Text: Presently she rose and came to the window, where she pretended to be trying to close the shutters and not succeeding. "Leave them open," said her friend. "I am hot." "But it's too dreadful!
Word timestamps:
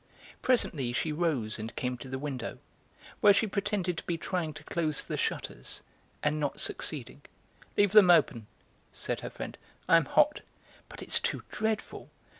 Presently 0.41 0.93
she 0.93 1.11
rose 1.11 1.59
and 1.59 1.75
came 1.75 1.95
to 1.99 2.09
the 2.09 2.17
window, 2.17 2.57
where 3.19 3.33
she 3.33 3.45
pretended 3.45 3.99
to 3.99 4.03
be 4.05 4.17
trying 4.17 4.51
to 4.55 4.63
close 4.63 5.03
the 5.03 5.15
shutters 5.15 5.83
and 6.23 6.39
not 6.39 6.59
succeeding. 6.59 7.21
"Leave 7.77 7.91
them 7.91 8.09
open," 8.09 8.47
said 8.93 9.19
her 9.19 9.29
friend. 9.29 9.59
"I 9.87 9.97
am 9.97 10.05
hot." 10.05 10.41
"But 10.89 11.03
it's 11.03 11.19
too 11.19 11.43
dreadful! 11.51 12.09